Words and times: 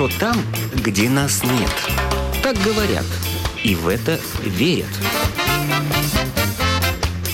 хорошо 0.00 0.18
там, 0.18 0.36
где 0.74 1.10
нас 1.10 1.42
нет. 1.44 1.70
Так 2.42 2.56
говорят, 2.64 3.04
и 3.62 3.74
в 3.74 3.86
это 3.88 4.18
верят. 4.42 4.88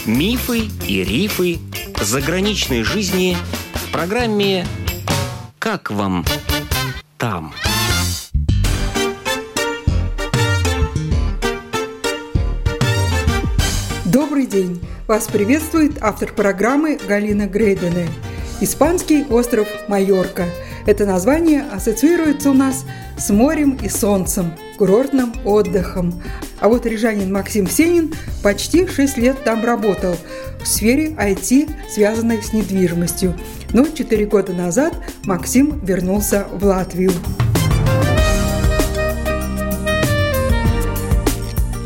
Мифы 0.04 0.68
и 0.86 1.04
рифы 1.04 1.58
заграничной 2.00 2.82
жизни 2.82 3.36
в 3.74 3.92
программе 3.92 4.66
«Как 5.60 5.90
вам 5.90 6.24
там?». 7.18 7.54
Добрый 14.04 14.46
день! 14.46 14.80
Вас 15.06 15.26
приветствует 15.28 15.98
автор 16.00 16.32
программы 16.32 16.98
Галина 17.06 17.46
Грейдене. 17.46 18.08
Испанский 18.60 19.24
остров 19.24 19.68
Майорка. 19.86 20.46
Это 20.86 21.04
название 21.04 21.62
ассоциируется 21.62 22.50
у 22.50 22.54
нас 22.54 22.84
с 23.18 23.30
морем 23.30 23.76
и 23.82 23.88
солнцем, 23.88 24.52
курортным 24.78 25.34
отдыхом. 25.44 26.22
А 26.60 26.68
вот 26.68 26.86
рижанин 26.86 27.32
Максим 27.32 27.66
Сенин 27.66 28.14
почти 28.42 28.86
6 28.86 29.16
лет 29.18 29.42
там 29.44 29.64
работал 29.64 30.16
в 30.62 30.66
сфере 30.66 31.08
IT, 31.10 31.70
связанной 31.90 32.40
с 32.40 32.52
недвижимостью. 32.52 33.34
Но 33.72 33.84
4 33.84 34.26
года 34.26 34.52
назад 34.52 34.94
Максим 35.24 35.80
вернулся 35.84 36.46
в 36.52 36.64
Латвию. 36.64 37.10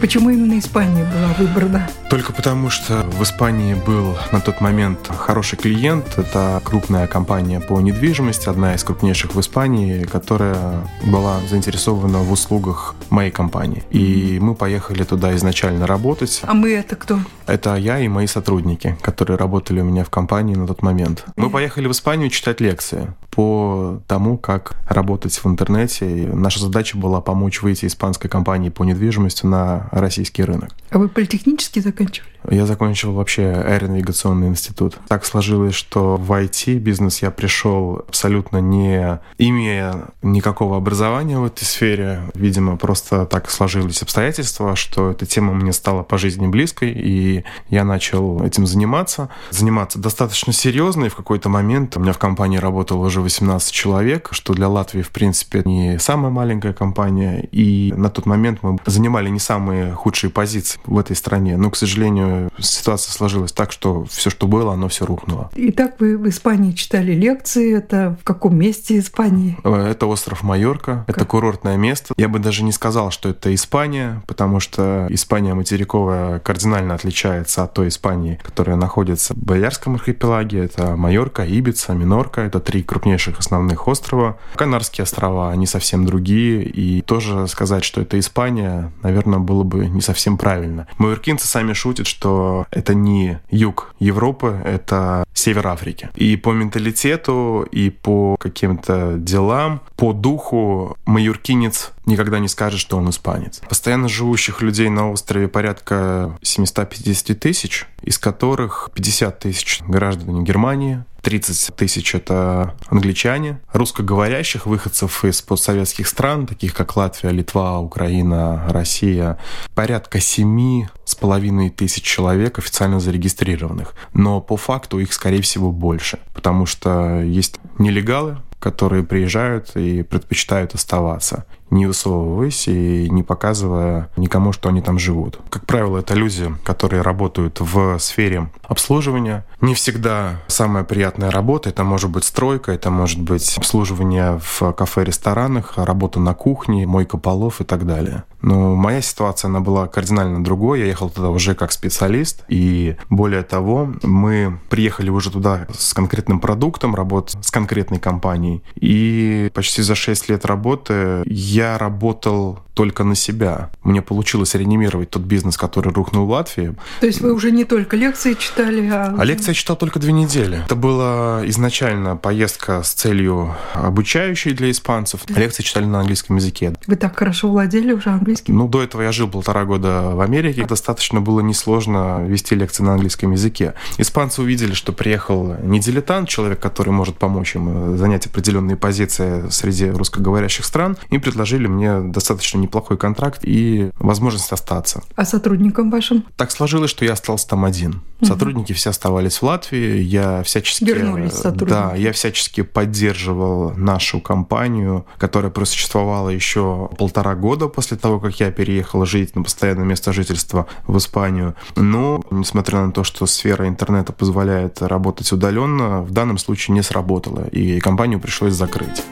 Почему 0.00 0.30
именно 0.30 0.58
Испания 0.58 1.04
была 1.04 1.34
выбрана? 1.38 1.86
Только 2.08 2.32
потому, 2.32 2.70
что 2.70 3.02
в 3.02 3.22
Испании 3.22 3.74
был 3.74 4.16
на 4.32 4.40
тот 4.40 4.62
момент 4.62 4.98
хороший 5.08 5.58
клиент. 5.58 6.18
Это 6.18 6.62
крупная 6.64 7.06
компания 7.06 7.60
по 7.60 7.78
недвижимости, 7.80 8.48
одна 8.48 8.74
из 8.74 8.82
крупнейших 8.82 9.34
в 9.34 9.40
Испании, 9.40 10.04
которая 10.04 10.56
была 11.04 11.40
заинтересована 11.48 12.20
в 12.20 12.32
услугах 12.32 12.94
моей 13.10 13.30
компании. 13.30 13.84
И 13.90 14.38
мы 14.40 14.54
поехали 14.54 15.04
туда 15.04 15.36
изначально 15.36 15.86
работать. 15.86 16.40
А 16.44 16.54
мы 16.54 16.70
это 16.72 16.96
кто? 16.96 17.20
Это 17.46 17.76
я 17.76 17.98
и 17.98 18.08
мои 18.08 18.26
сотрудники, 18.26 18.96
которые 19.02 19.36
работали 19.36 19.80
у 19.80 19.84
меня 19.84 20.04
в 20.04 20.10
компании 20.10 20.54
на 20.54 20.66
тот 20.66 20.82
момент. 20.82 21.24
Мы 21.36 21.50
поехали 21.50 21.88
в 21.88 21.92
Испанию 21.92 22.30
читать 22.30 22.60
лекции 22.60 23.12
по 23.30 24.00
тому, 24.08 24.38
как 24.38 24.76
работать 24.88 25.38
в 25.38 25.46
интернете. 25.46 26.24
И 26.24 26.26
наша 26.26 26.60
задача 26.60 26.96
была 26.96 27.20
помочь 27.20 27.62
выйти 27.62 27.86
испанской 27.86 28.30
компании 28.30 28.70
по 28.70 28.84
недвижимости 28.84 29.46
на 29.46 29.89
российский 29.90 30.44
рынок. 30.44 30.70
А 30.90 30.98
вы 30.98 31.08
политехнически 31.08 31.80
заканчивали? 31.80 32.30
Я 32.48 32.66
закончил 32.66 33.12
вообще 33.12 33.50
аэронавигационный 33.50 34.48
институт. 34.48 34.98
Так 35.08 35.24
сложилось, 35.24 35.74
что 35.74 36.16
в 36.16 36.32
IT-бизнес 36.32 37.22
я 37.22 37.30
пришел 37.30 38.04
абсолютно 38.08 38.58
не 38.58 39.20
имея 39.38 40.08
никакого 40.22 40.76
образования 40.76 41.38
в 41.38 41.44
этой 41.44 41.64
сфере. 41.64 42.22
Видимо, 42.34 42.76
просто 42.76 43.26
так 43.26 43.50
сложились 43.50 44.02
обстоятельства, 44.02 44.76
что 44.76 45.10
эта 45.10 45.26
тема 45.26 45.52
мне 45.52 45.72
стала 45.72 46.02
по 46.02 46.18
жизни 46.18 46.46
близкой, 46.46 46.92
и 46.92 47.44
я 47.68 47.84
начал 47.84 48.42
этим 48.42 48.66
заниматься. 48.66 49.28
Заниматься 49.50 49.98
достаточно 49.98 50.52
серьезно, 50.52 51.06
и 51.06 51.08
в 51.08 51.16
какой-то 51.16 51.48
момент 51.48 51.96
у 51.96 52.00
меня 52.00 52.12
в 52.12 52.18
компании 52.18 52.58
работало 52.58 53.06
уже 53.06 53.20
18 53.20 53.72
человек, 53.72 54.30
что 54.32 54.54
для 54.54 54.68
Латвии, 54.68 55.02
в 55.02 55.10
принципе, 55.10 55.62
не 55.64 55.98
самая 55.98 56.30
маленькая 56.30 56.72
компания, 56.72 57.48
и 57.52 57.92
на 57.96 58.08
тот 58.08 58.26
момент 58.26 58.60
мы 58.62 58.78
занимали 58.86 59.28
не 59.28 59.38
самые 59.40 59.92
худшие 59.92 60.30
позиции 60.30 60.80
в 60.86 60.98
этой 60.98 61.16
стране. 61.16 61.56
Но, 61.56 61.70
к 61.70 61.76
сожалению, 61.76 62.29
ситуация 62.58 63.12
сложилась 63.12 63.52
так, 63.52 63.72
что 63.72 64.04
все, 64.04 64.30
что 64.30 64.46
было, 64.46 64.72
оно 64.72 64.88
все 64.88 65.06
рухнуло. 65.06 65.50
Итак, 65.54 65.96
вы 65.98 66.16
в 66.16 66.28
Испании 66.28 66.72
читали 66.72 67.12
лекции. 67.12 67.76
Это 67.76 68.16
в 68.20 68.24
каком 68.24 68.56
месте 68.56 68.98
Испании? 68.98 69.58
Э, 69.64 69.88
это 69.90 70.06
остров 70.06 70.42
Майорка. 70.42 71.04
Как? 71.06 71.16
Это 71.16 71.24
курортное 71.24 71.76
место. 71.76 72.14
Я 72.16 72.28
бы 72.28 72.38
даже 72.38 72.62
не 72.62 72.72
сказал, 72.72 73.10
что 73.10 73.28
это 73.28 73.54
Испания, 73.54 74.22
потому 74.26 74.60
что 74.60 75.06
Испания 75.10 75.54
материковая 75.54 76.38
кардинально 76.40 76.94
отличается 76.94 77.64
от 77.64 77.74
той 77.74 77.88
Испании, 77.88 78.38
которая 78.42 78.76
находится 78.76 79.34
в 79.34 79.38
Боярском 79.38 79.94
архипелаге. 79.94 80.64
Это 80.64 80.96
Майорка, 80.96 81.44
Ибица, 81.44 81.92
Минорка. 81.94 82.42
Это 82.42 82.60
три 82.60 82.82
крупнейших 82.82 83.38
основных 83.38 83.88
острова. 83.88 84.38
Канарские 84.54 85.04
острова, 85.04 85.50
они 85.50 85.66
совсем 85.66 86.06
другие. 86.06 86.64
И 86.64 87.02
тоже 87.02 87.46
сказать, 87.48 87.84
что 87.84 88.00
это 88.00 88.18
Испания, 88.18 88.92
наверное, 89.02 89.38
было 89.38 89.62
бы 89.62 89.88
не 89.88 90.00
совсем 90.00 90.36
правильно. 90.36 90.86
Майоркинцы 90.98 91.46
сами 91.46 91.72
шутят, 91.72 92.06
что 92.06 92.19
что 92.20 92.66
это 92.70 92.92
не 92.92 93.38
юг 93.50 93.94
Европы, 93.98 94.60
это 94.62 95.24
север 95.32 95.68
Африки. 95.68 96.10
И 96.14 96.36
по 96.36 96.52
менталитету, 96.52 97.66
и 97.72 97.88
по 97.88 98.36
каким-то 98.38 99.14
делам, 99.16 99.80
по 99.96 100.12
духу 100.12 100.98
майоркинец 101.06 101.92
никогда 102.04 102.38
не 102.38 102.48
скажет, 102.48 102.78
что 102.78 102.98
он 102.98 103.08
испанец. 103.08 103.62
Постоянно 103.68 104.08
живущих 104.08 104.60
людей 104.60 104.90
на 104.90 105.10
острове 105.10 105.48
порядка 105.48 106.36
750 106.42 107.38
тысяч, 107.38 107.86
из 108.02 108.18
которых 108.18 108.90
50 108.94 109.38
тысяч 109.38 109.80
граждане 109.86 110.42
Германии, 110.42 111.04
30 111.22 111.76
тысяч— 111.76 112.14
это 112.16 112.74
англичане, 112.88 113.60
русскоговорящих 113.72 114.66
выходцев 114.66 115.24
из 115.24 115.42
постсоветских 115.42 116.08
стран, 116.08 116.46
таких 116.46 116.74
как 116.74 116.96
Латвия, 116.96 117.30
Литва, 117.30 117.78
Украина, 117.78 118.66
Россия, 118.68 119.38
порядка 119.74 120.20
семи 120.20 120.88
с 121.04 121.14
половиной 121.14 121.70
тысяч 121.70 122.02
человек 122.02 122.58
официально 122.58 123.00
зарегистрированных. 123.00 123.94
Но 124.14 124.40
по 124.40 124.56
факту 124.56 124.98
их, 124.98 125.12
скорее 125.12 125.42
всего, 125.42 125.72
больше, 125.72 126.18
потому 126.34 126.66
что 126.66 127.20
есть 127.20 127.58
нелегалы, 127.78 128.38
которые 128.58 129.02
приезжают 129.02 129.74
и 129.74 130.02
предпочитают 130.02 130.74
оставаться 130.74 131.46
не 131.70 131.86
высовываясь 131.86 132.68
и 132.68 133.08
не 133.10 133.22
показывая 133.22 134.10
никому, 134.16 134.52
что 134.52 134.68
они 134.68 134.82
там 134.82 134.98
живут. 134.98 135.38
Как 135.48 135.66
правило, 135.66 135.98
это 135.98 136.14
люди, 136.14 136.52
которые 136.64 137.02
работают 137.02 137.60
в 137.60 137.98
сфере 137.98 138.50
обслуживания. 138.62 139.44
Не 139.60 139.74
всегда 139.74 140.40
самая 140.46 140.84
приятная 140.84 141.30
работа. 141.30 141.68
Это 141.68 141.84
может 141.84 142.10
быть 142.10 142.24
стройка, 142.24 142.72
это 142.72 142.90
может 142.90 143.20
быть 143.20 143.56
обслуживание 143.56 144.40
в 144.42 144.72
кафе-ресторанах, 144.72 145.74
работа 145.76 146.20
на 146.20 146.34
кухне, 146.34 146.86
мойка 146.86 147.18
полов 147.18 147.60
и 147.60 147.64
так 147.64 147.86
далее. 147.86 148.24
Но 148.42 148.74
моя 148.74 149.02
ситуация, 149.02 149.48
она 149.48 149.60
была 149.60 149.86
кардинально 149.86 150.42
другой. 150.42 150.80
Я 150.80 150.86
ехал 150.86 151.10
туда 151.10 151.28
уже 151.28 151.54
как 151.54 151.72
специалист. 151.72 152.42
И 152.48 152.96
более 153.10 153.42
того, 153.42 153.92
мы 154.02 154.58
приехали 154.70 155.10
уже 155.10 155.30
туда 155.30 155.66
с 155.76 155.92
конкретным 155.92 156.40
продуктом, 156.40 156.94
работать 156.94 157.44
с 157.44 157.50
конкретной 157.50 157.98
компанией. 157.98 158.62
И 158.74 159.50
почти 159.54 159.82
за 159.82 159.94
6 159.94 160.30
лет 160.30 160.46
работы 160.46 161.22
я 161.26 161.59
я 161.60 161.76
работал 161.78 162.58
только 162.80 163.04
на 163.04 163.14
себя. 163.14 163.68
Мне 163.82 164.00
получилось 164.00 164.54
реанимировать 164.54 165.10
тот 165.10 165.20
бизнес, 165.20 165.58
который 165.58 165.92
рухнул 165.92 166.24
в 166.24 166.30
Латвии. 166.30 166.74
То 167.00 167.06
есть 167.06 167.20
вы 167.20 167.34
уже 167.34 167.50
не 167.50 167.66
только 167.66 167.94
лекции 167.94 168.32
читали, 168.32 168.88
а... 168.88 169.14
А 169.18 169.24
лекции 169.26 169.48
я 169.48 169.54
читал 169.54 169.76
только 169.76 169.98
две 169.98 170.12
недели. 170.12 170.62
Это 170.64 170.76
была 170.76 171.42
изначально 171.44 172.16
поездка 172.16 172.82
с 172.82 172.94
целью 172.94 173.54
обучающей 173.74 174.52
для 174.52 174.70
испанцев. 174.70 175.28
Лекции 175.28 175.62
читали 175.62 175.84
на 175.84 176.00
английском 176.00 176.36
языке. 176.36 176.72
Вы 176.86 176.96
так 176.96 177.18
хорошо 177.18 177.50
владели 177.50 177.92
уже 177.92 178.08
английским? 178.08 178.56
Ну, 178.56 178.66
до 178.66 178.82
этого 178.82 179.02
я 179.02 179.12
жил 179.12 179.28
полтора 179.28 179.66
года 179.66 180.12
в 180.14 180.20
Америке. 180.22 180.64
Достаточно 180.64 181.20
было 181.20 181.40
несложно 181.40 182.24
вести 182.26 182.54
лекции 182.54 182.82
на 182.82 182.94
английском 182.94 183.32
языке. 183.32 183.74
Испанцы 183.98 184.40
увидели, 184.40 184.72
что 184.72 184.94
приехал 184.94 185.54
не 185.62 185.80
дилетант, 185.80 186.30
человек, 186.30 186.60
который 186.60 186.94
может 186.94 187.18
помочь 187.18 187.56
им 187.56 187.98
занять 187.98 188.24
определенные 188.24 188.78
позиции 188.78 189.50
среди 189.50 189.90
русскоговорящих 189.90 190.64
стран, 190.64 190.96
и 191.10 191.18
предложили 191.18 191.66
мне 191.66 192.00
достаточно 192.00 192.58
неплохой 192.70 192.96
контракт 192.96 193.40
и 193.42 193.90
возможность 193.98 194.52
остаться. 194.52 195.02
А 195.16 195.24
сотрудникам 195.24 195.90
вашим? 195.90 196.24
Так 196.36 196.52
сложилось, 196.52 196.90
что 196.90 197.04
я 197.04 197.14
остался 197.14 197.48
там 197.48 197.64
один. 197.64 198.02
Угу. 198.20 198.26
Сотрудники 198.26 198.72
все 198.72 198.90
оставались 198.90 199.38
в 199.38 199.42
Латвии. 199.42 199.98
Я 199.98 200.42
всячески... 200.44 200.84
Вернулись 200.84 201.32
сотрудники. 201.32 201.68
Да, 201.68 201.94
я 201.96 202.12
всячески 202.12 202.62
поддерживал 202.62 203.72
нашу 203.76 204.20
компанию, 204.20 205.04
которая 205.18 205.50
просуществовала 205.50 206.28
еще 206.28 206.90
полтора 206.96 207.34
года 207.34 207.66
после 207.66 207.96
того, 207.96 208.20
как 208.20 208.38
я 208.38 208.52
переехал 208.52 209.04
жить 209.04 209.34
на 209.34 209.42
постоянное 209.42 209.84
место 209.84 210.12
жительства 210.12 210.66
в 210.86 210.96
Испанию. 210.96 211.56
Но, 211.74 212.22
несмотря 212.30 212.86
на 212.86 212.92
то, 212.92 213.02
что 213.02 213.26
сфера 213.26 213.66
интернета 213.66 214.12
позволяет 214.12 214.80
работать 214.80 215.32
удаленно, 215.32 216.02
в 216.02 216.12
данном 216.12 216.38
случае 216.38 216.74
не 216.74 216.82
сработало, 216.82 217.48
и 217.48 217.80
компанию 217.80 218.20
пришлось 218.20 218.52
закрыть. 218.52 219.02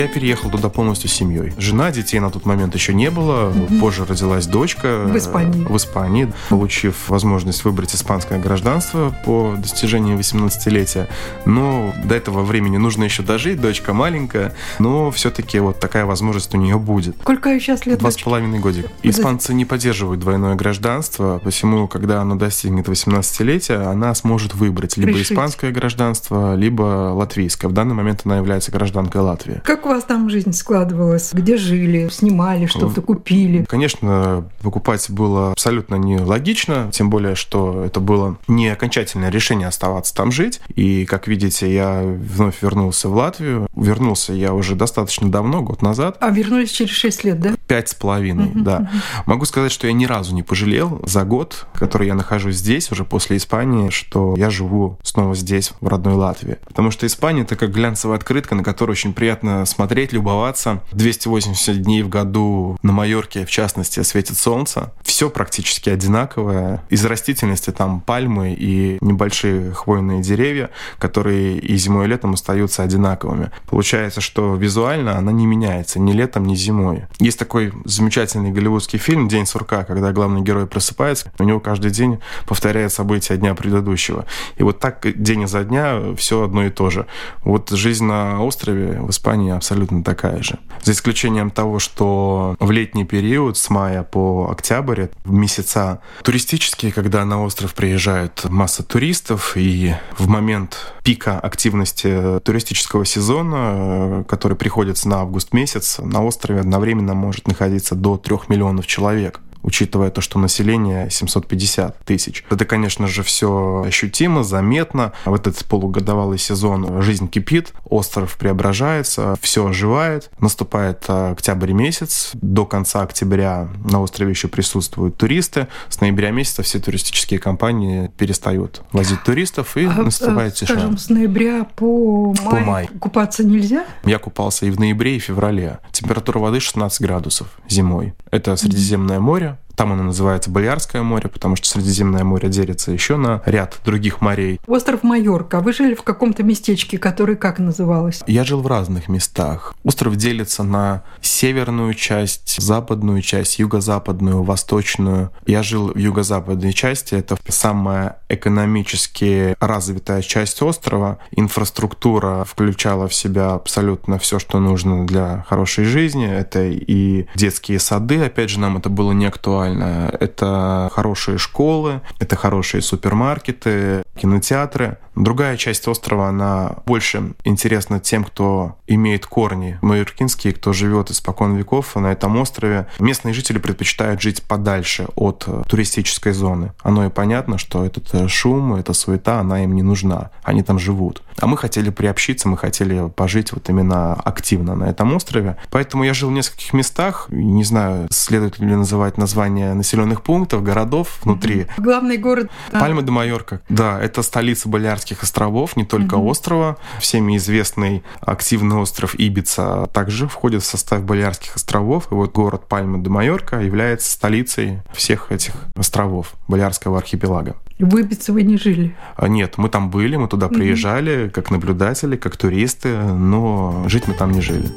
Я 0.00 0.08
переехал 0.08 0.48
туда 0.48 0.70
полностью 0.70 1.10
с 1.10 1.12
семьей. 1.12 1.52
Жена, 1.58 1.90
детей 1.90 2.20
на 2.20 2.30
тот 2.30 2.46
момент 2.46 2.74
еще 2.74 2.94
не 2.94 3.10
было. 3.10 3.50
Угу. 3.50 3.80
Позже 3.80 4.06
родилась 4.06 4.46
дочка. 4.46 5.04
В 5.04 5.14
Испании. 5.14 5.62
В 5.62 5.76
Испании, 5.76 6.32
получив 6.48 7.10
возможность 7.10 7.64
выбрать 7.64 7.94
испанское 7.94 8.40
гражданство 8.40 9.14
по 9.26 9.56
достижении 9.58 10.16
18-летия. 10.16 11.06
Но 11.44 11.92
до 12.02 12.14
этого 12.14 12.44
времени 12.44 12.78
нужно 12.78 13.04
еще 13.04 13.22
дожить, 13.22 13.60
дочка 13.60 13.92
маленькая, 13.92 14.54
но 14.78 15.10
все-таки 15.10 15.58
вот 15.58 15.80
такая 15.80 16.06
возможность 16.06 16.54
у 16.54 16.56
нее 16.56 16.78
будет. 16.78 17.16
Сколько 17.20 17.60
сейчас 17.60 17.84
лет? 17.84 17.98
Два 17.98 18.10
с 18.10 18.16
половиной 18.16 18.58
годика. 18.58 18.88
Испанцы 19.02 19.52
не 19.52 19.66
поддерживают 19.66 20.18
двойное 20.20 20.54
гражданство, 20.54 21.42
посему, 21.44 21.88
когда 21.88 22.22
оно 22.22 22.36
достигнет 22.36 22.88
18-летия, 22.88 23.90
она 23.90 24.14
сможет 24.14 24.54
выбрать 24.54 24.96
либо 24.96 25.10
Решить. 25.10 25.32
испанское 25.32 25.72
гражданство, 25.72 26.54
либо 26.54 27.12
латвийское. 27.12 27.68
В 27.68 27.74
данный 27.74 27.94
момент 27.94 28.22
она 28.24 28.38
является 28.38 28.72
гражданкой 28.72 29.20
Латвии. 29.20 29.60
Как 29.62 29.89
у 29.90 29.94
вас 29.94 30.04
там 30.04 30.30
жизнь 30.30 30.52
складывалась? 30.52 31.30
Где 31.32 31.56
жили? 31.56 32.08
Снимали 32.10 32.66
что-то, 32.66 33.02
купили? 33.02 33.64
Конечно, 33.64 34.48
покупать 34.62 35.10
было 35.10 35.52
абсолютно 35.52 35.96
нелогично, 35.96 36.90
тем 36.92 37.10
более, 37.10 37.34
что 37.34 37.84
это 37.84 38.00
было 38.00 38.36
не 38.48 38.68
окончательное 38.68 39.30
решение 39.30 39.68
оставаться 39.68 40.14
там 40.14 40.30
жить. 40.32 40.60
И, 40.74 41.04
как 41.06 41.26
видите, 41.26 41.72
я 41.72 42.02
вновь 42.02 42.62
вернулся 42.62 43.08
в 43.08 43.14
Латвию. 43.14 43.66
Вернулся 43.74 44.32
я 44.32 44.54
уже 44.54 44.74
достаточно 44.74 45.30
давно, 45.30 45.62
год 45.62 45.82
назад. 45.82 46.16
А 46.20 46.30
вернулись 46.30 46.70
через 46.70 46.92
6 46.92 47.24
лет, 47.24 47.40
да? 47.40 47.54
Пять 47.70 47.88
с 47.88 47.94
половиной, 47.94 48.50
да. 48.52 48.90
Могу 49.26 49.44
сказать, 49.44 49.70
что 49.70 49.86
я 49.86 49.92
ни 49.92 50.04
разу 50.04 50.34
не 50.34 50.42
пожалел 50.42 51.00
за 51.04 51.22
год, 51.22 51.68
который 51.72 52.08
я 52.08 52.16
нахожусь 52.16 52.56
здесь, 52.56 52.90
уже 52.90 53.04
после 53.04 53.36
Испании, 53.36 53.90
что 53.90 54.34
я 54.36 54.50
живу 54.50 54.98
снова 55.04 55.36
здесь, 55.36 55.70
в 55.80 55.86
родной 55.86 56.14
Латвии. 56.14 56.56
Потому 56.66 56.90
что 56.90 57.06
Испания— 57.06 57.42
это 57.42 57.54
как 57.54 57.70
глянцевая 57.70 58.18
открытка, 58.18 58.56
на 58.56 58.64
которую 58.64 58.94
очень 58.94 59.12
приятно 59.12 59.64
смотреть, 59.66 60.12
любоваться. 60.12 60.82
280 60.90 61.80
дней 61.80 62.02
в 62.02 62.08
году 62.08 62.76
на 62.82 62.90
Майорке, 62.90 63.46
в 63.46 63.50
частности, 63.50 64.02
светит 64.02 64.36
солнце. 64.36 64.92
Все 65.04 65.30
практически 65.30 65.90
одинаковое. 65.90 66.82
Из 66.88 67.04
растительности 67.04 67.70
там 67.70 68.00
пальмы 68.00 68.52
и 68.52 68.98
небольшие 69.00 69.70
хвойные 69.70 70.22
деревья, 70.22 70.70
которые 70.98 71.58
и 71.58 71.76
зимой, 71.76 72.06
и 72.06 72.08
летом 72.08 72.32
остаются 72.32 72.82
одинаковыми. 72.82 73.52
Получается, 73.68 74.20
что 74.20 74.56
визуально 74.56 75.16
она 75.16 75.30
не 75.30 75.46
меняется 75.46 76.00
ни 76.00 76.12
летом, 76.12 76.46
ни 76.46 76.56
зимой. 76.56 77.04
Есть 77.20 77.38
такой 77.38 77.59
замечательный 77.84 78.50
голливудский 78.50 78.98
фильм 78.98 79.28
«День 79.28 79.46
сурка», 79.46 79.84
когда 79.84 80.12
главный 80.12 80.42
герой 80.42 80.66
просыпается, 80.66 81.32
у 81.38 81.44
него 81.44 81.60
каждый 81.60 81.90
день 81.90 82.18
повторяет 82.46 82.92
события 82.92 83.36
дня 83.36 83.54
предыдущего. 83.54 84.24
И 84.56 84.62
вот 84.62 84.78
так 84.78 85.06
день 85.20 85.42
изо 85.42 85.64
дня 85.64 86.14
все 86.16 86.44
одно 86.44 86.64
и 86.66 86.70
то 86.70 86.90
же. 86.90 87.06
Вот 87.42 87.70
жизнь 87.70 88.04
на 88.04 88.42
острове 88.42 89.00
в 89.00 89.10
Испании 89.10 89.52
абсолютно 89.52 90.02
такая 90.02 90.42
же. 90.42 90.58
За 90.82 90.92
исключением 90.92 91.50
того, 91.50 91.78
что 91.78 92.56
в 92.58 92.70
летний 92.70 93.04
период 93.04 93.56
с 93.56 93.70
мая 93.70 94.02
по 94.02 94.48
октябрь, 94.50 95.06
месяца 95.24 96.00
туристические, 96.22 96.92
когда 96.92 97.24
на 97.24 97.42
остров 97.42 97.74
приезжают 97.74 98.44
масса 98.48 98.82
туристов, 98.82 99.52
и 99.56 99.94
в 100.18 100.28
момент 100.28 100.94
пика 101.02 101.38
активности 101.38 102.40
туристического 102.40 103.04
сезона, 103.04 104.24
который 104.28 104.56
приходится 104.56 105.08
на 105.08 105.20
август 105.20 105.52
месяц, 105.52 105.98
на 105.98 106.24
острове 106.24 106.60
одновременно 106.60 107.14
может 107.14 107.48
находиться 107.48 107.94
до 107.94 108.16
3 108.16 108.36
миллионов 108.48 108.86
человек 108.86 109.40
учитывая 109.62 110.10
то, 110.10 110.20
что 110.20 110.38
население 110.38 111.10
750 111.10 111.98
тысяч. 112.04 112.44
Это, 112.50 112.64
конечно 112.64 113.06
же, 113.06 113.22
все 113.22 113.84
ощутимо, 113.86 114.42
заметно. 114.42 115.12
В 115.24 115.34
этот 115.34 115.64
полугодовалый 115.64 116.38
сезон 116.38 117.02
жизнь 117.02 117.28
кипит, 117.28 117.72
остров 117.84 118.36
преображается, 118.36 119.36
все 119.40 119.68
оживает. 119.68 120.30
Наступает 120.40 121.04
э, 121.08 121.32
октябрь 121.32 121.72
месяц. 121.72 122.30
До 122.34 122.66
конца 122.66 123.02
октября 123.02 123.68
на 123.84 124.00
острове 124.00 124.30
еще 124.30 124.48
присутствуют 124.48 125.16
туристы. 125.16 125.68
С 125.88 126.00
ноября 126.00 126.30
месяца 126.30 126.62
все 126.62 126.78
туристические 126.78 127.40
компании 127.40 128.10
перестают 128.16 128.82
возить 128.92 129.22
туристов, 129.24 129.76
и 129.76 129.84
а, 129.84 130.02
наступает 130.02 130.54
тишина. 130.54 130.80
Скажем, 130.80 130.98
с 130.98 131.08
ноября 131.08 131.64
по 131.64 132.34
май, 132.44 132.50
по 132.50 132.58
май 132.60 132.88
купаться 132.98 133.44
нельзя? 133.44 133.84
Я 134.04 134.18
купался 134.18 134.66
и 134.66 134.70
в 134.70 134.78
ноябре, 134.78 135.16
и 135.16 135.18
в 135.18 135.24
феврале. 135.24 135.78
Температура 135.92 136.38
воды 136.38 136.60
16 136.60 137.00
градусов 137.00 137.48
зимой. 137.68 138.14
Это 138.30 138.56
Средиземное 138.56 139.20
море, 139.20 139.49
там 139.80 139.94
оно 139.94 140.02
называется 140.02 140.50
Боярское 140.50 141.00
море, 141.02 141.30
потому 141.30 141.56
что 141.56 141.66
Средиземное 141.66 142.22
море 142.22 142.50
делится 142.50 142.92
еще 142.92 143.16
на 143.16 143.40
ряд 143.46 143.78
других 143.82 144.20
морей. 144.20 144.60
Остров 144.66 145.02
Майорка. 145.02 145.60
Вы 145.60 145.72
жили 145.72 145.94
в 145.94 146.02
каком-то 146.02 146.42
местечке, 146.42 146.98
которое 146.98 147.34
как 147.34 147.58
называлось? 147.58 148.22
Я 148.26 148.44
жил 148.44 148.60
в 148.60 148.66
разных 148.66 149.08
местах. 149.08 149.74
Остров 149.82 150.16
делится 150.16 150.64
на 150.64 151.02
северную 151.22 151.94
часть, 151.94 152.60
западную 152.60 153.22
часть, 153.22 153.58
юго-западную, 153.58 154.42
восточную. 154.42 155.30
Я 155.46 155.62
жил 155.62 155.94
в 155.94 155.96
юго-западной 155.96 156.74
части. 156.74 157.14
Это 157.14 157.38
самая 157.48 158.18
экономически 158.28 159.56
развитая 159.60 160.20
часть 160.20 160.60
острова. 160.60 161.20
Инфраструктура 161.30 162.44
включала 162.44 163.08
в 163.08 163.14
себя 163.14 163.54
абсолютно 163.54 164.18
все, 164.18 164.38
что 164.38 164.60
нужно 164.60 165.06
для 165.06 165.46
хорошей 165.48 165.86
жизни. 165.86 166.30
Это 166.30 166.66
и 166.66 167.24
детские 167.34 167.78
сады, 167.78 168.22
опять 168.22 168.50
же, 168.50 168.60
нам 168.60 168.76
это 168.76 168.90
было 168.90 169.12
не 169.12 169.24
актуально 169.24 169.69
актуально. 169.70 170.16
Это 170.20 170.90
хорошие 170.92 171.38
школы, 171.38 172.00
это 172.18 172.36
хорошие 172.36 172.82
супермаркеты, 172.82 174.02
кинотеатры. 174.20 174.98
Другая 175.16 175.56
часть 175.56 175.88
острова, 175.88 176.28
она 176.28 176.76
больше 176.86 177.34
интересна 177.44 178.00
тем, 178.00 178.24
кто 178.24 178.76
имеет 178.86 179.26
корни 179.26 179.78
майоркинские, 179.82 180.52
кто 180.52 180.72
живет 180.72 181.10
испокон 181.10 181.56
веков 181.56 181.96
на 181.96 182.12
этом 182.12 182.36
острове. 182.36 182.86
Местные 182.98 183.34
жители 183.34 183.58
предпочитают 183.58 184.20
жить 184.20 184.42
подальше 184.42 185.08
от 185.16 185.46
туристической 185.68 186.32
зоны. 186.32 186.72
Оно 186.82 187.06
и 187.06 187.10
понятно, 187.10 187.58
что 187.58 187.84
этот 187.84 188.30
шум, 188.30 188.74
эта 188.74 188.92
суета, 188.92 189.40
она 189.40 189.64
им 189.64 189.74
не 189.74 189.82
нужна. 189.82 190.30
Они 190.42 190.62
там 190.62 190.78
живут. 190.78 191.22
А 191.38 191.46
мы 191.46 191.56
хотели 191.56 191.90
приобщиться, 191.90 192.48
мы 192.48 192.56
хотели 192.56 193.08
пожить 193.08 193.52
вот 193.52 193.68
именно 193.68 194.14
активно 194.14 194.74
на 194.74 194.84
этом 194.84 195.14
острове. 195.14 195.56
Поэтому 195.70 196.04
я 196.04 196.14
жил 196.14 196.30
в 196.30 196.32
нескольких 196.32 196.72
местах. 196.72 197.26
Не 197.30 197.64
знаю, 197.64 198.08
следует 198.10 198.58
ли 198.58 198.74
называть 198.74 199.18
название 199.18 199.74
населенных 199.74 200.22
пунктов, 200.22 200.62
городов 200.62 201.18
внутри. 201.22 201.66
Главный 201.78 202.18
город... 202.18 202.50
Пальма 202.72 203.02
де 203.02 203.10
Майорка. 203.10 203.60
Да, 203.68 203.98
это 204.10 204.22
столица 204.22 204.68
Балиарских 204.68 205.22
островов, 205.22 205.76
не 205.76 205.84
только 205.84 206.16
mm-hmm. 206.16 206.30
острова. 206.30 206.76
Всеми 206.98 207.36
известный 207.36 208.02
активный 208.20 208.76
остров 208.76 209.14
Ибица 209.14 209.88
также 209.92 210.26
входит 210.26 210.62
в 210.62 210.66
состав 210.66 211.04
Балиарских 211.04 211.56
островов. 211.56 212.08
И 212.10 212.14
вот 212.14 212.32
город 212.32 212.68
Пальма 212.68 212.98
де 212.98 213.08
Майорка 213.08 213.60
является 213.60 214.10
столицей 214.12 214.80
всех 214.92 215.30
этих 215.30 215.54
островов 215.76 216.34
Балиарского 216.48 216.98
архипелага. 216.98 217.56
В 217.78 217.96
Ибице 217.96 218.32
вы 218.32 218.42
не 218.42 218.58
жили? 218.58 218.94
А, 219.16 219.28
нет, 219.28 219.56
мы 219.56 219.68
там 219.68 219.90
были, 219.90 220.16
мы 220.16 220.28
туда 220.28 220.48
приезжали 220.48 221.26
mm-hmm. 221.26 221.30
как 221.30 221.50
наблюдатели, 221.50 222.16
как 222.16 222.36
туристы, 222.36 222.98
но 222.98 223.84
жить 223.86 224.08
мы 224.08 224.14
там 224.14 224.32
не 224.32 224.40
жили. 224.40 224.70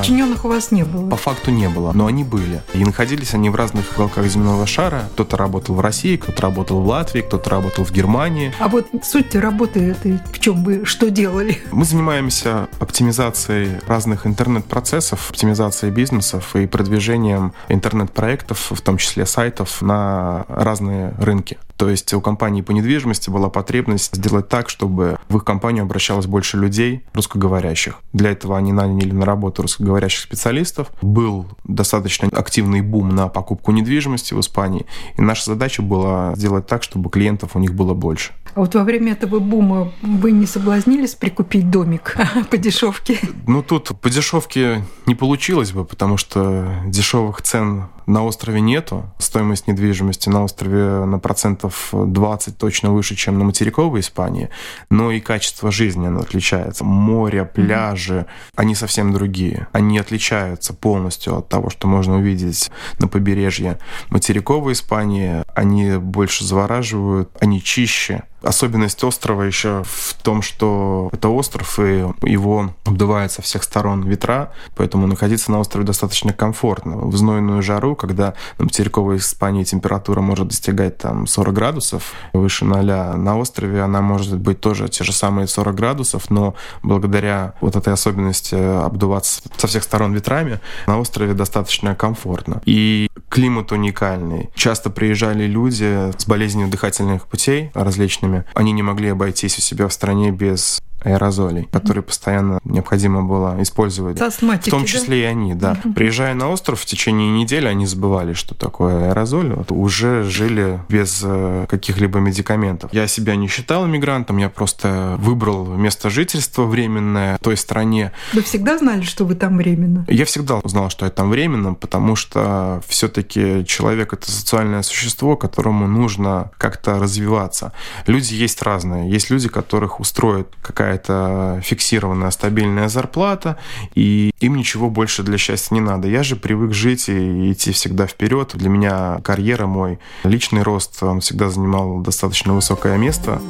Подчиненных 0.00 0.44
у 0.44 0.48
вас 0.48 0.70
не 0.70 0.84
было? 0.84 1.10
По 1.10 1.16
факту 1.16 1.50
не 1.50 1.68
было, 1.68 1.92
но 1.92 2.06
они 2.06 2.24
были. 2.24 2.62
И 2.74 2.84
находились 2.84 3.34
они 3.34 3.50
в 3.50 3.54
разных 3.54 3.84
уголках 3.94 4.26
земного 4.26 4.66
шара. 4.66 5.08
Кто-то 5.12 5.36
работал 5.36 5.74
в 5.74 5.80
России, 5.80 6.16
кто-то 6.16 6.42
работал 6.42 6.80
в 6.80 6.86
Латвии, 6.86 7.20
кто-то 7.20 7.50
работал 7.50 7.84
в 7.84 7.92
Германии. 7.92 8.52
А 8.58 8.68
вот 8.68 8.86
суть 9.02 9.34
работы 9.34 9.80
этой 9.80 10.18
в 10.32 10.38
чем 10.38 10.64
вы 10.64 10.84
что 10.86 11.10
делали? 11.10 11.58
Мы 11.70 11.84
занимаемся 11.84 12.68
оптимизацией 12.78 13.78
разных 13.86 14.26
интернет-процессов, 14.26 15.30
оптимизацией 15.30 15.92
бизнесов 15.92 16.56
и 16.56 16.66
продвижением 16.66 17.52
интернет-проектов, 17.68 18.70
в 18.70 18.80
том 18.80 18.96
числе 18.96 19.26
сайтов, 19.26 19.82
на 19.82 20.46
разные 20.48 21.14
рынки. 21.18 21.58
То 21.76 21.88
есть 21.88 22.12
у 22.12 22.20
компании 22.20 22.60
по 22.60 22.72
недвижимости 22.72 23.30
была 23.30 23.48
потребность 23.48 24.14
сделать 24.14 24.48
так, 24.48 24.68
чтобы 24.68 25.18
в 25.30 25.38
их 25.38 25.44
компанию 25.44 25.84
обращалось 25.84 26.26
больше 26.26 26.58
людей 26.58 27.04
русскоговорящих. 27.14 28.00
Для 28.12 28.32
этого 28.32 28.58
они 28.58 28.70
наняли 28.72 29.12
на 29.12 29.24
работу 29.24 29.62
русскоговорящих 29.62 29.89
специалистов. 29.98 30.90
Был 31.02 31.46
достаточно 31.64 32.28
активный 32.28 32.80
бум 32.80 33.10
на 33.10 33.28
покупку 33.28 33.72
недвижимости 33.72 34.34
в 34.34 34.40
Испании. 34.40 34.86
И 35.16 35.22
наша 35.22 35.46
задача 35.46 35.82
была 35.82 36.34
сделать 36.36 36.66
так, 36.66 36.82
чтобы 36.82 37.10
клиентов 37.10 37.56
у 37.56 37.58
них 37.58 37.74
было 37.74 37.94
больше. 37.94 38.32
А 38.54 38.60
вот 38.60 38.74
во 38.74 38.82
время 38.82 39.12
этого 39.12 39.38
бума 39.38 39.92
вы 40.02 40.32
не 40.32 40.46
соблазнились 40.46 41.14
прикупить 41.14 41.70
домик 41.70 42.16
по 42.50 42.56
дешевке? 42.56 43.18
Ну, 43.46 43.62
тут 43.62 43.88
по 44.00 44.10
дешевке 44.10 44.82
не 45.06 45.14
получилось 45.14 45.72
бы, 45.72 45.84
потому 45.84 46.16
что 46.16 46.74
дешевых 46.86 47.42
цен 47.42 47.86
на 48.06 48.24
острове 48.24 48.60
нету. 48.60 49.04
Стоимость 49.18 49.66
недвижимости 49.66 50.28
на 50.28 50.44
острове 50.44 51.04
на 51.04 51.18
процентов 51.18 51.90
20 51.92 52.58
точно 52.58 52.92
выше, 52.92 53.16
чем 53.16 53.38
на 53.38 53.44
материковой 53.44 54.00
Испании. 54.00 54.50
Но 54.90 55.10
и 55.10 55.20
качество 55.20 55.70
жизни 55.70 56.06
оно 56.06 56.20
отличается. 56.20 56.84
Море, 56.84 57.44
пляжи, 57.44 58.26
они 58.56 58.74
совсем 58.74 59.12
другие. 59.12 59.68
Они 59.72 59.98
отличаются 59.98 60.74
полностью 60.74 61.36
от 61.36 61.48
того, 61.48 61.70
что 61.70 61.86
можно 61.86 62.16
увидеть 62.16 62.70
на 62.98 63.08
побережье 63.08 63.78
материковой 64.08 64.72
Испании. 64.72 65.42
они 65.54 65.96
больше 65.96 66.44
завораживают, 66.44 67.30
они 67.40 67.62
чище, 67.62 68.24
Особенность 68.42 69.02
острова 69.04 69.42
еще 69.42 69.82
в 69.84 70.14
том, 70.22 70.42
что 70.42 71.10
это 71.12 71.28
остров, 71.28 71.78
и 71.78 72.04
его 72.22 72.70
обдувает 72.84 73.32
со 73.32 73.42
всех 73.42 73.62
сторон 73.62 74.02
ветра, 74.02 74.52
поэтому 74.76 75.06
находиться 75.06 75.50
на 75.50 75.60
острове 75.60 75.84
достаточно 75.84 76.32
комфортно. 76.32 76.96
В 76.96 77.16
знойную 77.16 77.62
жару, 77.62 77.94
когда 77.94 78.34
на 78.58 78.64
материковой 78.64 79.18
Испании 79.18 79.64
температура 79.64 80.20
может 80.20 80.48
достигать 80.48 80.98
там 80.98 81.26
40 81.26 81.54
градусов, 81.54 82.12
выше 82.32 82.64
ноля, 82.64 83.14
на 83.14 83.36
острове 83.36 83.82
она 83.82 84.00
может 84.00 84.38
быть 84.38 84.60
тоже 84.60 84.88
те 84.88 85.04
же 85.04 85.12
самые 85.12 85.46
40 85.46 85.74
градусов, 85.74 86.30
но 86.30 86.54
благодаря 86.82 87.54
вот 87.60 87.76
этой 87.76 87.92
особенности 87.92 88.54
обдуваться 88.54 89.42
со 89.56 89.66
всех 89.66 89.82
сторон 89.82 90.12
ветрами, 90.14 90.60
на 90.86 90.98
острове 90.98 91.34
достаточно 91.34 91.94
комфортно. 91.94 92.62
И 92.64 93.08
климат 93.28 93.72
уникальный. 93.72 94.50
Часто 94.54 94.90
приезжали 94.90 95.44
люди 95.44 96.12
с 96.18 96.26
болезнью 96.26 96.68
дыхательных 96.68 97.26
путей 97.26 97.70
различными 97.74 98.29
проблемами. 98.30 98.44
Они 98.54 98.72
не 98.72 98.82
могли 98.82 99.08
обойтись 99.08 99.58
у 99.58 99.60
себя 99.60 99.88
в 99.88 99.92
стране 99.92 100.30
без 100.30 100.80
аэрозолей, 101.02 101.64
которые 101.72 102.02
постоянно 102.02 102.60
необходимо 102.64 103.22
было 103.22 103.56
использовать. 103.60 104.20
Астматики, 104.20 104.68
в 104.68 104.70
том 104.70 104.84
числе 104.84 105.08
да? 105.08 105.16
и 105.16 105.22
они, 105.22 105.54
да. 105.54 105.76
Угу. 105.84 105.94
Приезжая 105.94 106.34
на 106.34 106.50
остров, 106.50 106.80
в 106.80 106.86
течение 106.86 107.30
недели 107.30 107.66
они 107.66 107.86
забывали, 107.86 108.32
что 108.32 108.54
такое 108.54 109.10
аэрозоль, 109.10 109.52
вот, 109.52 109.72
уже 109.72 110.24
жили 110.24 110.80
без 110.88 111.22
э, 111.24 111.66
каких-либо 111.68 112.18
медикаментов. 112.18 112.92
Я 112.92 113.06
себя 113.06 113.36
не 113.36 113.48
считал 113.48 113.86
иммигрантом, 113.86 114.38
я 114.38 114.48
просто 114.48 115.16
выбрал 115.18 115.66
место 115.66 116.10
жительства 116.10 116.64
временное 116.64 117.36
в 117.36 117.40
той 117.40 117.56
стране. 117.56 118.12
Вы 118.32 118.42
всегда 118.42 118.78
знали, 118.78 119.02
что 119.02 119.24
вы 119.24 119.34
там 119.34 119.56
временно? 119.56 120.04
Я 120.08 120.24
всегда 120.24 120.60
знал, 120.64 120.90
что 120.90 121.04
я 121.04 121.10
там 121.10 121.30
временно, 121.30 121.74
потому 121.74 122.16
что 122.16 122.82
все-таки 122.86 123.64
человек 123.66 124.12
это 124.12 124.30
социальное 124.30 124.82
существо, 124.82 125.36
которому 125.36 125.86
нужно 125.86 126.50
как-то 126.58 126.98
развиваться. 126.98 127.72
Люди 128.06 128.34
есть 128.34 128.62
разные. 128.62 129.10
Есть 129.10 129.30
люди, 129.30 129.48
которых 129.48 130.00
устроит 130.00 130.48
какая 130.62 130.89
какая-то 130.90 131.60
фиксированная 131.62 132.30
стабильная 132.30 132.88
зарплата, 132.88 133.56
и 133.94 134.30
им 134.40 134.56
ничего 134.56 134.90
больше 134.90 135.22
для 135.22 135.38
счастья 135.38 135.74
не 135.74 135.80
надо. 135.80 136.08
Я 136.08 136.22
же 136.22 136.36
привык 136.36 136.72
жить 136.72 137.08
и 137.08 137.52
идти 137.52 137.72
всегда 137.72 138.06
вперед. 138.06 138.52
Для 138.54 138.68
меня 138.68 139.20
карьера, 139.22 139.66
мой 139.66 139.98
личный 140.24 140.62
рост, 140.62 141.02
он 141.02 141.20
всегда 141.20 141.48
занимал 141.48 142.00
достаточно 142.00 142.54
высокое 142.54 142.96
место. 142.96 143.40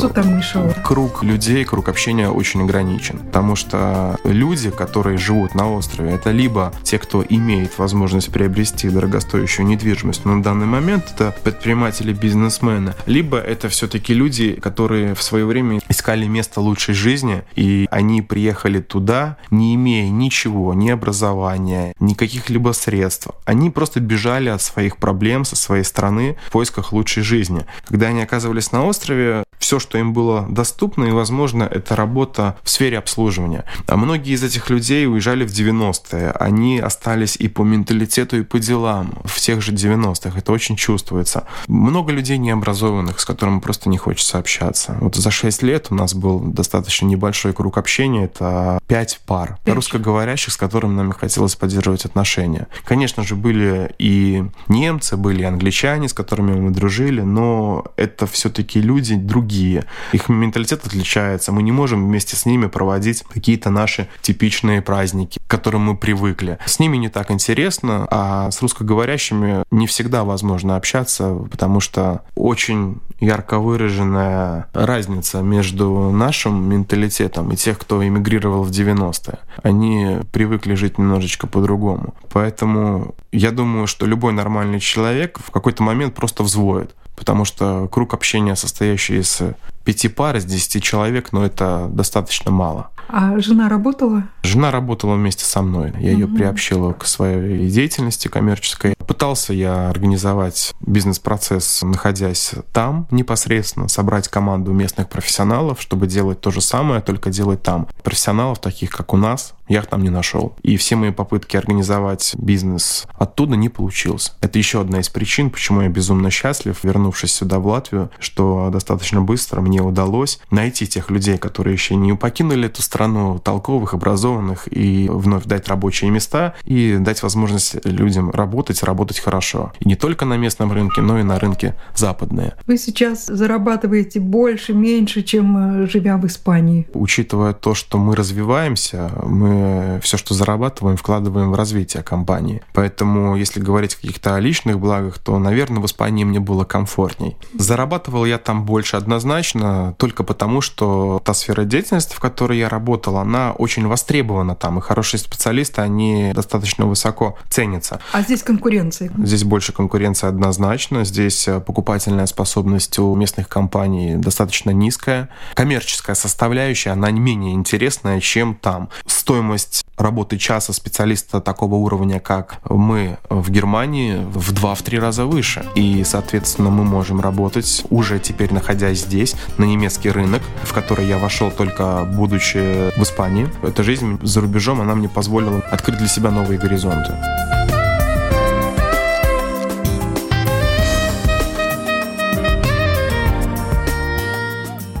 Что 0.00 0.08
там 0.08 0.34
мешало? 0.34 0.74
Круг 0.82 1.22
людей, 1.22 1.62
круг 1.66 1.90
общения 1.90 2.30
очень 2.30 2.62
ограничен. 2.62 3.18
Потому 3.18 3.54
что 3.54 4.18
люди, 4.24 4.70
которые 4.70 5.18
живут 5.18 5.54
на 5.54 5.70
острове, 5.70 6.12
это 6.12 6.30
либо 6.30 6.72
те, 6.84 6.98
кто 6.98 7.22
имеет 7.22 7.76
возможность 7.76 8.32
приобрести 8.32 8.88
дорогостоящую 8.88 9.66
недвижимость, 9.66 10.24
но 10.24 10.36
на 10.36 10.42
данный 10.42 10.64
момент 10.64 11.04
это 11.14 11.36
предприниматели, 11.44 12.14
бизнесмены, 12.14 12.94
либо 13.04 13.36
это 13.36 13.68
все-таки 13.68 14.14
люди, 14.14 14.54
которые 14.54 15.14
в 15.14 15.22
свое 15.22 15.44
время 15.44 15.80
искали 15.90 16.26
место 16.26 16.62
лучшей 16.62 16.94
жизни, 16.94 17.42
и 17.54 17.86
они 17.90 18.22
приехали 18.22 18.80
туда, 18.80 19.36
не 19.50 19.74
имея 19.74 20.08
ничего, 20.08 20.72
ни 20.72 20.88
образования, 20.88 21.92
ни 22.00 22.14
каких-либо 22.14 22.72
средств. 22.72 23.28
Они 23.44 23.68
просто 23.68 24.00
бежали 24.00 24.48
от 24.48 24.62
своих 24.62 24.96
проблем 24.96 25.44
со 25.44 25.56
своей 25.56 25.84
страны 25.84 26.38
в 26.48 26.52
поисках 26.52 26.94
лучшей 26.94 27.22
жизни. 27.22 27.66
Когда 27.86 28.06
они 28.06 28.22
оказывались 28.22 28.72
на 28.72 28.86
острове, 28.86 29.44
все, 29.60 29.78
что 29.78 29.89
им 29.98 30.12
было 30.12 30.46
доступно, 30.48 31.04
и, 31.04 31.10
возможно, 31.10 31.64
это 31.64 31.96
работа 31.96 32.56
в 32.62 32.70
сфере 32.70 32.98
обслуживания. 32.98 33.64
А 33.86 33.96
многие 33.96 34.32
из 34.32 34.42
этих 34.42 34.70
людей 34.70 35.06
уезжали 35.06 35.44
в 35.44 35.50
90-е. 35.50 36.30
Они 36.32 36.78
остались 36.78 37.36
и 37.36 37.48
по 37.48 37.62
менталитету, 37.62 38.38
и 38.38 38.42
по 38.42 38.58
делам 38.58 39.14
в 39.24 39.38
тех 39.40 39.62
же 39.62 39.72
90-х. 39.72 40.38
Это 40.38 40.52
очень 40.52 40.76
чувствуется. 40.76 41.44
Много 41.66 42.12
людей 42.12 42.38
необразованных, 42.38 43.20
с 43.20 43.24
которыми 43.24 43.60
просто 43.60 43.88
не 43.88 43.98
хочется 43.98 44.38
общаться. 44.38 44.96
Вот 45.00 45.16
за 45.16 45.30
6 45.30 45.62
лет 45.62 45.86
у 45.90 45.94
нас 45.94 46.14
был 46.14 46.40
достаточно 46.40 47.06
небольшой 47.06 47.52
круг 47.52 47.78
общения. 47.78 48.24
Это 48.24 48.78
5 48.86 49.20
пар 49.26 49.58
5. 49.64 49.74
русскоговорящих, 49.74 50.52
с 50.52 50.56
которыми 50.56 50.94
нам 50.94 51.12
хотелось 51.12 51.56
поддерживать 51.56 52.04
отношения. 52.04 52.68
Конечно 52.84 53.22
же, 53.22 53.36
были 53.36 53.94
и 53.98 54.44
немцы, 54.68 55.16
были 55.16 55.42
и 55.42 55.44
англичане, 55.44 56.08
с 56.08 56.12
которыми 56.12 56.58
мы 56.58 56.70
дружили, 56.70 57.20
но 57.20 57.84
это 57.96 58.26
все-таки 58.26 58.80
люди 58.80 59.14
другие 59.14 59.79
другие. 59.80 59.84
Их 60.12 60.28
менталитет 60.28 60.84
отличается. 60.86 61.52
Мы 61.52 61.62
не 61.62 61.72
можем 61.72 62.06
вместе 62.06 62.36
с 62.36 62.46
ними 62.46 62.66
проводить 62.66 63.22
какие-то 63.22 63.70
наши 63.70 64.08
типичные 64.22 64.82
праздники, 64.82 65.38
к 65.38 65.50
которым 65.50 65.82
мы 65.82 65.96
привыкли. 65.96 66.58
С 66.64 66.78
ними 66.78 66.96
не 66.96 67.08
так 67.08 67.30
интересно, 67.30 68.06
а 68.10 68.50
с 68.50 68.62
русскоговорящими 68.62 69.64
не 69.70 69.86
всегда 69.86 70.24
возможно 70.24 70.76
общаться, 70.76 71.34
потому 71.50 71.80
что 71.80 72.22
очень 72.34 73.00
ярко 73.20 73.58
выраженная 73.58 74.66
разница 74.72 75.42
между 75.42 76.10
нашим 76.10 76.68
менталитетом 76.68 77.52
и 77.52 77.56
тех, 77.56 77.78
кто 77.78 78.06
эмигрировал 78.06 78.64
в 78.64 78.70
90-е. 78.70 79.38
Они 79.62 80.18
привыкли 80.32 80.74
жить 80.74 80.98
немножечко 80.98 81.46
по-другому. 81.46 82.14
Поэтому 82.32 83.14
я 83.30 83.50
думаю, 83.50 83.86
что 83.86 84.06
любой 84.06 84.32
нормальный 84.32 84.80
человек 84.80 85.38
в 85.38 85.50
какой-то 85.50 85.82
момент 85.82 86.14
просто 86.14 86.42
взвоет 86.42 86.94
потому 87.20 87.44
что 87.44 87.86
круг 87.92 88.14
общения, 88.14 88.56
состоящий 88.56 89.18
из 89.18 89.42
пяти 89.84 90.08
пар, 90.08 90.36
из 90.36 90.46
десяти 90.46 90.80
человек, 90.80 91.32
но 91.32 91.44
это 91.44 91.86
достаточно 91.92 92.50
мало. 92.50 92.88
А 93.08 93.38
жена 93.40 93.68
работала? 93.68 94.24
Жена 94.42 94.70
работала 94.70 95.16
вместе 95.16 95.44
со 95.44 95.60
мной. 95.60 95.92
Я 95.98 96.12
угу. 96.12 96.20
ее 96.20 96.26
приобщила 96.28 96.92
к 96.94 97.06
своей 97.06 97.68
деятельности 97.68 98.28
коммерческой. 98.28 98.94
Пытался 99.06 99.52
я 99.52 99.90
организовать 99.90 100.72
бизнес-процесс, 100.80 101.82
находясь 101.82 102.52
там 102.72 103.06
непосредственно, 103.10 103.88
собрать 103.88 104.28
команду 104.28 104.72
местных 104.72 105.10
профессионалов, 105.10 105.82
чтобы 105.82 106.06
делать 106.06 106.40
то 106.40 106.50
же 106.50 106.62
самое, 106.62 107.02
только 107.02 107.28
делать 107.28 107.62
там. 107.62 107.86
Профессионалов 108.02 108.60
таких, 108.60 108.90
как 108.90 109.12
у 109.12 109.18
нас, 109.18 109.52
я 109.70 109.78
их 109.78 109.86
там 109.86 110.02
не 110.02 110.10
нашел. 110.10 110.56
И 110.62 110.76
все 110.76 110.96
мои 110.96 111.12
попытки 111.12 111.56
организовать 111.56 112.34
бизнес 112.36 113.06
оттуда 113.16 113.54
не 113.54 113.68
получилось. 113.68 114.32
Это 114.40 114.58
еще 114.58 114.80
одна 114.80 114.98
из 114.98 115.08
причин, 115.08 115.48
почему 115.48 115.82
я 115.82 115.88
безумно 115.88 116.30
счастлив, 116.30 116.76
вернувшись 116.82 117.32
сюда, 117.32 117.60
в 117.60 117.66
Латвию, 117.68 118.10
что 118.18 118.68
достаточно 118.72 119.22
быстро 119.22 119.60
мне 119.60 119.80
удалось 119.80 120.40
найти 120.50 120.86
тех 120.88 121.08
людей, 121.08 121.38
которые 121.38 121.74
еще 121.74 121.94
не 121.94 122.14
покинули 122.14 122.66
эту 122.66 122.82
страну, 122.82 123.38
толковых, 123.38 123.94
образованных, 123.94 124.66
и 124.70 125.08
вновь 125.08 125.44
дать 125.44 125.68
рабочие 125.68 126.10
места, 126.10 126.54
и 126.64 126.96
дать 126.98 127.22
возможность 127.22 127.76
людям 127.86 128.30
работать, 128.30 128.82
работать 128.82 129.20
хорошо. 129.20 129.72
И 129.78 129.86
не 129.86 129.94
только 129.94 130.24
на 130.24 130.36
местном 130.36 130.72
рынке, 130.72 131.00
но 131.00 131.20
и 131.20 131.22
на 131.22 131.38
рынке 131.38 131.76
западные. 131.94 132.54
Вы 132.66 132.76
сейчас 132.76 133.26
зарабатываете 133.26 134.18
больше, 134.18 134.74
меньше, 134.74 135.22
чем 135.22 135.84
э, 135.84 135.86
живя 135.86 136.16
в 136.16 136.26
Испании? 136.26 136.88
Учитывая 136.92 137.52
то, 137.52 137.74
что 137.74 137.98
мы 137.98 138.16
развиваемся, 138.16 139.12
мы 139.24 139.59
все, 140.02 140.16
что 140.16 140.34
зарабатываем, 140.34 140.96
вкладываем 140.96 141.50
в 141.50 141.54
развитие 141.54 142.02
компании. 142.02 142.62
Поэтому, 142.72 143.36
если 143.36 143.60
говорить 143.60 143.94
о 143.94 143.96
каких-то 143.96 144.38
личных 144.38 144.78
благах, 144.78 145.18
то, 145.18 145.38
наверное, 145.38 145.80
в 145.82 145.86
Испании 145.86 146.24
мне 146.24 146.40
было 146.40 146.64
комфортней. 146.64 147.36
Зарабатывал 147.54 148.24
я 148.24 148.38
там 148.38 148.64
больше 148.64 148.96
однозначно, 148.96 149.94
только 149.98 150.24
потому, 150.24 150.60
что 150.60 151.20
та 151.24 151.34
сфера 151.34 151.64
деятельности, 151.64 152.14
в 152.14 152.20
которой 152.20 152.58
я 152.58 152.68
работал, 152.68 153.18
она 153.18 153.52
очень 153.52 153.86
востребована 153.86 154.54
там, 154.54 154.78
и 154.78 154.80
хорошие 154.80 155.20
специалисты, 155.20 155.80
они 155.82 156.32
достаточно 156.34 156.86
высоко 156.86 157.38
ценятся. 157.48 158.00
А 158.12 158.22
здесь 158.22 158.42
конкуренция 158.42 158.70
конкуренции? 158.80 159.10
Здесь 159.18 159.44
больше 159.44 159.72
конкуренции 159.72 160.26
однозначно. 160.26 161.04
Здесь 161.04 161.48
э, 161.48 161.60
покупательная 161.60 162.26
способность 162.26 162.98
у 162.98 163.14
местных 163.14 163.48
компаний 163.48 164.16
достаточно 164.16 164.70
низкая. 164.70 165.28
Коммерческая 165.54 166.14
составляющая, 166.14 166.90
она 166.90 167.10
не 167.10 167.20
менее 167.20 167.54
интересная, 167.54 168.20
чем 168.20 168.54
там. 168.54 168.88
Стоимость 169.06 169.49
работы 169.96 170.38
часа 170.38 170.72
специалиста 170.72 171.40
такого 171.40 171.76
уровня, 171.76 172.20
как 172.20 172.58
мы 172.68 173.18
в 173.28 173.50
Германии, 173.50 174.16
в 174.16 174.52
два-три 174.52 174.98
раза 174.98 175.26
выше. 175.26 175.64
И, 175.74 176.02
соответственно, 176.04 176.70
мы 176.70 176.84
можем 176.84 177.20
работать, 177.20 177.84
уже 177.90 178.18
теперь 178.18 178.52
находясь 178.52 179.00
здесь, 179.00 179.34
на 179.58 179.64
немецкий 179.64 180.10
рынок, 180.10 180.42
в 180.62 180.72
который 180.72 181.06
я 181.06 181.18
вошел 181.18 181.50
только 181.50 182.04
будучи 182.04 182.90
в 182.98 183.02
Испании. 183.02 183.48
Эта 183.62 183.82
жизнь 183.82 184.18
за 184.22 184.40
рубежом, 184.40 184.80
она 184.80 184.94
мне 184.94 185.08
позволила 185.08 185.58
открыть 185.70 185.98
для 185.98 186.08
себя 186.08 186.30
новые 186.30 186.58
горизонты. 186.58 187.14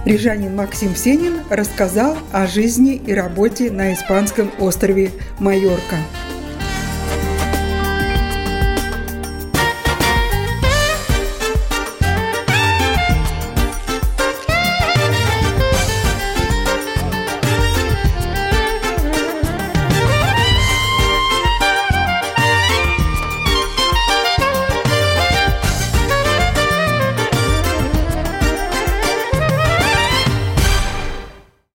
Рижанин 0.04 0.56
Максим 0.56 0.96
Сенин 0.96 1.40
рассказал 1.50 2.16
о 2.32 2.46
жизни 2.46 2.94
и 2.94 3.12
работе 3.12 3.70
на 3.70 3.92
испанском 3.92 4.50
острове 4.58 5.10
Майорка. 5.38 5.96